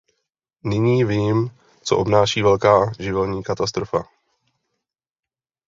Nyní 0.63 1.03
vím, 1.05 1.49
co 1.83 1.97
obnáší 1.97 2.41
velká 2.41 2.91
živelní 2.99 3.43
katastrofa. 3.43 4.07